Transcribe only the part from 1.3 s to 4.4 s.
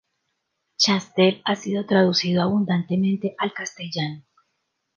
ha sido traducido abundantemente al castellano.